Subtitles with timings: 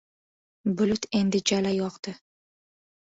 [0.79, 2.17] Bulut endi jala yog‘di.